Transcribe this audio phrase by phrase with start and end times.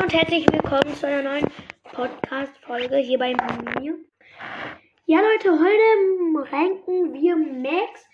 [0.00, 1.46] Und herzlich willkommen zu einer neuen
[1.82, 3.98] Podcast-Folge hier bei mir.
[5.04, 8.08] Ja, Leute, heute ranken wir Max.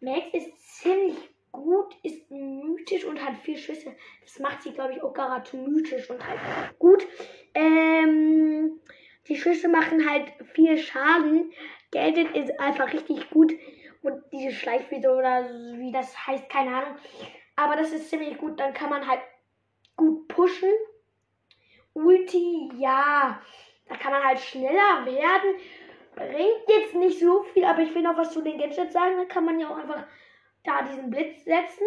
[0.00, 1.16] Max ist ziemlich
[1.50, 3.96] gut, ist mythisch und hat vier Schüsse.
[4.22, 6.40] Das macht sie, glaube ich, auch gerade mythisch und halt
[6.78, 7.06] gut.
[7.54, 8.78] Ähm,
[9.26, 11.52] die Schüsse machen halt viel Schaden.
[11.90, 13.54] Gadget ist einfach richtig gut.
[14.02, 15.48] Und diese Schleichvideo oder
[15.78, 16.98] wie das heißt, keine Ahnung.
[17.56, 18.60] Aber das ist ziemlich gut.
[18.60, 19.22] Dann kann man halt
[19.96, 20.68] gut pushen.
[22.04, 23.40] Ulti, ja,
[23.88, 25.56] da kann man halt schneller werden.
[26.14, 29.16] Bringt jetzt nicht so viel, aber ich will noch was zu den Gadgets sagen.
[29.16, 30.04] Da kann man ja auch einfach
[30.64, 31.86] da diesen Blitz setzen.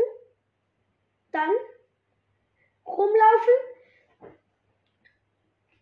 [1.32, 1.50] Dann
[2.86, 3.54] rumlaufen.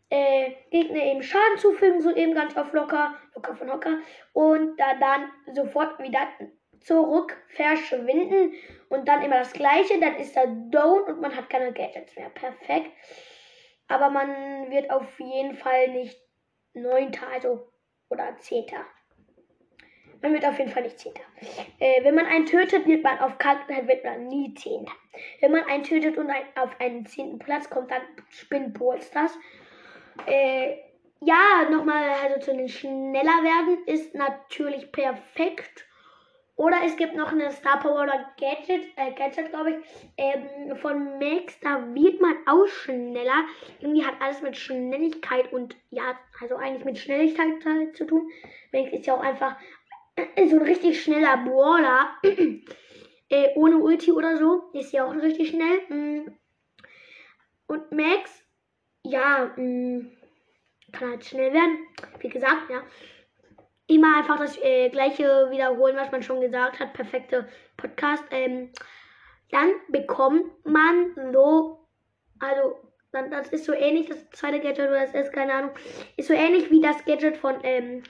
[0.09, 3.99] Äh, Gegner eben Schaden zufügen, so eben ganz auf locker, locker von locker.
[4.33, 6.27] Und da dann sofort wieder
[6.81, 8.53] zurück verschwinden.
[8.89, 9.99] Und dann immer das gleiche.
[9.99, 12.29] Dann ist er down und man hat keine Gadgets mehr.
[12.29, 12.91] Perfekt
[13.91, 16.17] aber man wird auf jeden Fall nicht
[16.73, 17.67] Neunter, also
[18.09, 18.85] oder Zehnter.
[20.21, 21.23] Man wird auf jeden Fall nicht Zehnter.
[21.79, 24.93] Äh, wenn man einen tötet, wird man auf Kalten, wird man nie Zehnter.
[25.39, 29.37] Wenn man einen tötet und ein, auf einen zehnten Platz kommt, dann spinnt Polsters.
[30.27, 30.77] Äh,
[31.21, 35.87] ja, nochmal also zu den schneller werden ist natürlich perfekt.
[36.55, 39.77] Oder es gibt noch eine Star Power oder Gadget, äh, Gadget glaube ich,
[40.17, 41.59] ähm, von Max.
[41.61, 43.45] Da wird man auch schneller.
[43.79, 47.63] Irgendwie hat alles mit Schnelligkeit und ja, also eigentlich mit Schnelligkeit
[47.95, 48.29] zu tun.
[48.71, 49.55] Max ist ja auch einfach
[50.15, 52.15] äh, so ein richtig schneller Brawler.
[53.29, 54.69] äh, ohne Ulti oder so.
[54.73, 55.79] Ist ja auch richtig schnell.
[55.89, 56.37] Mm.
[57.67, 58.45] Und Max,
[59.03, 60.11] ja, mm,
[60.91, 61.87] kann halt schnell werden.
[62.19, 62.83] Wie gesagt, ja
[63.91, 66.93] immer einfach das äh, gleiche wiederholen, was man schon gesagt hat.
[66.93, 67.47] Perfekte
[67.77, 68.23] Podcast.
[68.31, 68.71] Ähm,
[69.51, 71.87] dann bekommt man so,
[72.39, 72.79] also
[73.11, 75.71] dann, das ist so ähnlich, das zweite Gadget oder das ist keine Ahnung,
[76.15, 78.03] ist so ähnlich wie das Gadget von ähm,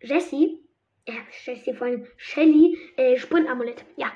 [0.00, 0.58] Jessie.
[1.06, 1.14] Ja,
[1.44, 3.84] Jessie von Shelly, äh, Sprintamulett.
[3.96, 4.12] Ja.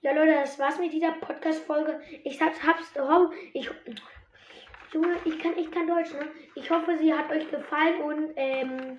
[0.00, 2.00] Ja, Leute, das war's mit dieser Podcast-Folge.
[2.24, 3.70] Ich hab's, hab's, oh, ich,
[4.92, 6.28] Junge, ich kann, ich kann Deutsch, ne?
[6.56, 8.98] Ich hoffe, sie hat euch gefallen und, ähm,